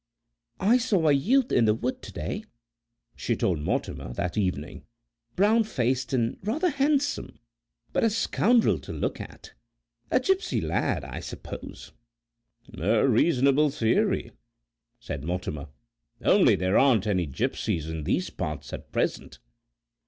"I 0.59 0.79
saw 0.79 1.09
a 1.09 1.11
youth 1.11 1.51
in 1.51 1.65
the 1.65 1.75
wood 1.75 2.01
to 2.01 2.11
day," 2.11 2.45
she 3.15 3.35
told 3.35 3.59
Mortimer 3.59 4.11
that 4.13 4.35
evening, 4.35 4.87
"brown 5.35 5.63
faced 5.63 6.11
and 6.11 6.39
rather 6.41 6.71
handsome, 6.71 7.37
but 7.93 8.03
a 8.03 8.09
scoundrel 8.09 8.79
to 8.79 8.93
look 8.93 9.21
at. 9.21 9.53
A 10.09 10.19
gipsy 10.19 10.59
lad, 10.59 11.03
I 11.03 11.19
suppose." 11.19 11.91
"A 12.79 13.07
reasonable 13.07 13.69
theory," 13.69 14.31
said 14.99 15.23
Mortimer, 15.23 15.67
"only 16.23 16.55
there 16.55 16.79
aren't 16.79 17.05
any 17.05 17.27
gipsies 17.27 17.87
in 17.87 18.03
these 18.03 18.31
parts 18.31 18.73
at 18.73 18.91
present." 18.91 19.37